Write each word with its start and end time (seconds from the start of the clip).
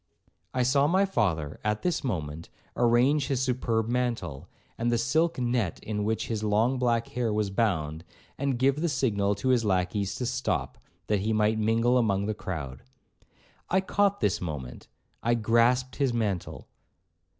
I 0.51 0.63
saw 0.63 0.87
my 0.87 1.05
father, 1.05 1.59
at 1.63 1.83
this 1.83 2.03
moment, 2.03 2.49
arrange 2.75 3.27
his 3.27 3.43
superb 3.43 3.87
mantle, 3.87 4.47
and 4.75 4.91
the 4.91 4.97
silk 4.97 5.37
net 5.37 5.79
in 5.83 6.03
which 6.03 6.25
his 6.25 6.43
long 6.43 6.79
black 6.79 7.09
hair 7.09 7.31
was 7.31 7.51
bound, 7.51 8.03
and 8.35 8.57
give 8.57 8.81
the 8.81 8.89
signal 8.89 9.35
to 9.35 9.49
his 9.49 9.63
lacqueys 9.63 10.15
to 10.15 10.25
stop, 10.25 10.79
that 11.05 11.19
he 11.19 11.33
might 11.33 11.59
mingle 11.59 11.99
among 11.99 12.25
the 12.25 12.33
crowd. 12.33 12.81
I 13.69 13.79
caught 13.79 14.21
this 14.21 14.41
moment,—I 14.41 15.35
grasped 15.35 15.97
his 15.97 16.15
mantle. 16.15 16.67